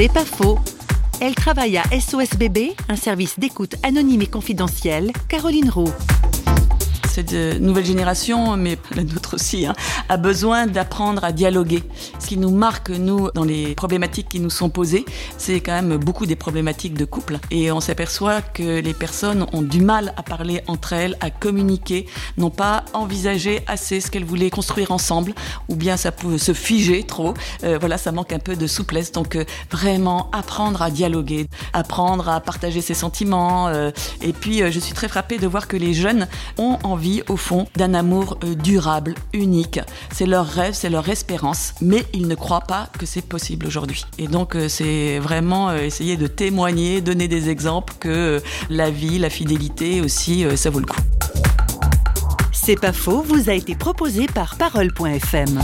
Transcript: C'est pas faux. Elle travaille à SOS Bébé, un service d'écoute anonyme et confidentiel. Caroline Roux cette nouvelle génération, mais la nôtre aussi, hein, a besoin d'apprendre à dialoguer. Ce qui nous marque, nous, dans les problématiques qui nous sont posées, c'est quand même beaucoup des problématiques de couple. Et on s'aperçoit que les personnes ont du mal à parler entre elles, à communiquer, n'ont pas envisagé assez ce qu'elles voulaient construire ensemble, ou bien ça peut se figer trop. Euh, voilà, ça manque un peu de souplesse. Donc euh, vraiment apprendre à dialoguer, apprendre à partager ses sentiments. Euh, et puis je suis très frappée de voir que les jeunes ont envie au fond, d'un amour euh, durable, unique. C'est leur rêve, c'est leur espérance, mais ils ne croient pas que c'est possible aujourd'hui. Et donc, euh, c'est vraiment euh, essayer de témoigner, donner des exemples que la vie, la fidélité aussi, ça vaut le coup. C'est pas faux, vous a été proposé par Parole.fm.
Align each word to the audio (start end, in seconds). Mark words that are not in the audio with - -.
C'est 0.00 0.10
pas 0.10 0.24
faux. 0.24 0.58
Elle 1.20 1.34
travaille 1.34 1.76
à 1.76 1.82
SOS 1.90 2.38
Bébé, 2.38 2.74
un 2.88 2.96
service 2.96 3.38
d'écoute 3.38 3.74
anonyme 3.82 4.22
et 4.22 4.26
confidentiel. 4.26 5.12
Caroline 5.28 5.68
Roux 5.68 5.92
cette 7.20 7.60
nouvelle 7.60 7.84
génération, 7.84 8.56
mais 8.56 8.78
la 8.94 9.04
nôtre 9.04 9.34
aussi, 9.34 9.66
hein, 9.66 9.74
a 10.08 10.16
besoin 10.16 10.66
d'apprendre 10.66 11.22
à 11.24 11.32
dialoguer. 11.32 11.82
Ce 12.18 12.26
qui 12.26 12.36
nous 12.36 12.50
marque, 12.50 12.90
nous, 12.90 13.30
dans 13.34 13.44
les 13.44 13.74
problématiques 13.74 14.28
qui 14.28 14.40
nous 14.40 14.50
sont 14.50 14.70
posées, 14.70 15.04
c'est 15.36 15.60
quand 15.60 15.72
même 15.72 15.96
beaucoup 15.98 16.26
des 16.26 16.36
problématiques 16.36 16.94
de 16.94 17.04
couple. 17.04 17.38
Et 17.50 17.70
on 17.72 17.80
s'aperçoit 17.80 18.40
que 18.40 18.80
les 18.80 18.94
personnes 18.94 19.46
ont 19.52 19.62
du 19.62 19.80
mal 19.82 20.14
à 20.16 20.22
parler 20.22 20.62
entre 20.66 20.92
elles, 20.94 21.16
à 21.20 21.30
communiquer, 21.30 22.06
n'ont 22.38 22.50
pas 22.50 22.84
envisagé 22.94 23.60
assez 23.66 24.00
ce 24.00 24.10
qu'elles 24.10 24.24
voulaient 24.24 24.50
construire 24.50 24.90
ensemble, 24.90 25.34
ou 25.68 25.76
bien 25.76 25.96
ça 25.96 26.12
peut 26.12 26.38
se 26.38 26.54
figer 26.54 27.04
trop. 27.04 27.34
Euh, 27.64 27.76
voilà, 27.78 27.98
ça 27.98 28.12
manque 28.12 28.32
un 28.32 28.38
peu 28.38 28.56
de 28.56 28.66
souplesse. 28.66 29.12
Donc 29.12 29.36
euh, 29.36 29.44
vraiment 29.70 30.30
apprendre 30.32 30.80
à 30.80 30.90
dialoguer, 30.90 31.48
apprendre 31.72 32.28
à 32.28 32.40
partager 32.40 32.80
ses 32.80 32.94
sentiments. 32.94 33.68
Euh, 33.68 33.90
et 34.22 34.32
puis 34.32 34.62
je 34.70 34.78
suis 34.78 34.94
très 34.94 35.08
frappée 35.08 35.38
de 35.38 35.46
voir 35.46 35.68
que 35.68 35.76
les 35.76 35.94
jeunes 35.94 36.28
ont 36.58 36.78
envie 36.82 37.22
au 37.28 37.36
fond, 37.36 37.66
d'un 37.76 37.94
amour 37.94 38.38
euh, 38.44 38.54
durable, 38.54 39.14
unique. 39.32 39.80
C'est 40.12 40.26
leur 40.26 40.46
rêve, 40.46 40.74
c'est 40.74 40.90
leur 40.90 41.08
espérance, 41.08 41.74
mais 41.80 42.04
ils 42.12 42.26
ne 42.26 42.34
croient 42.34 42.60
pas 42.60 42.88
que 42.98 43.06
c'est 43.06 43.22
possible 43.22 43.66
aujourd'hui. 43.66 44.04
Et 44.18 44.28
donc, 44.28 44.54
euh, 44.54 44.68
c'est 44.68 45.18
vraiment 45.18 45.70
euh, 45.70 45.78
essayer 45.78 46.16
de 46.16 46.26
témoigner, 46.26 47.00
donner 47.00 47.28
des 47.28 47.48
exemples 47.48 47.94
que 48.00 48.42
la 48.68 48.90
vie, 48.90 49.18
la 49.18 49.30
fidélité 49.30 50.00
aussi, 50.00 50.44
ça 50.56 50.70
vaut 50.70 50.80
le 50.80 50.86
coup. 50.86 51.00
C'est 52.52 52.78
pas 52.78 52.92
faux, 52.92 53.22
vous 53.22 53.48
a 53.48 53.54
été 53.54 53.74
proposé 53.74 54.26
par 54.26 54.56
Parole.fm. 54.56 55.60